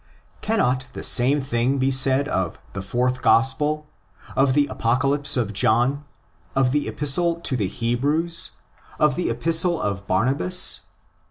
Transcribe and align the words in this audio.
Cannot 0.41 0.87
the 0.93 1.03
same 1.03 1.39
thing 1.41 1.77
be 1.77 1.91
said 1.91 2.27
of 2.27 2.57
the 2.73 2.81
fourth 2.81 3.21
Gospel, 3.21 3.85
of 4.35 4.53
the 4.55 4.65
Apocalypse 4.65 5.37
of 5.37 5.53
John, 5.53 6.05
of 6.55 6.71
the 6.71 6.87
Epistle 6.87 7.35
to 7.41 7.55
the 7.55 7.67
Hebrews, 7.67 8.49
of 8.99 9.13
the 9.13 9.29
Epistle 9.29 9.79
of 9.79 10.07
Barnabas? 10.07 10.81